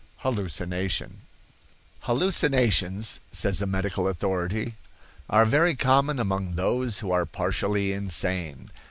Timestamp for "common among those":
5.75-6.97